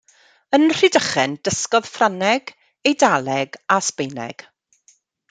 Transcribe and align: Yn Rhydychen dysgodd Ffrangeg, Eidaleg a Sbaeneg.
Yn 0.57 0.63
Rhydychen 0.77 1.35
dysgodd 1.47 1.89
Ffrangeg, 1.91 2.51
Eidaleg 2.91 3.61
a 3.77 3.79
Sbaeneg. 3.89 4.47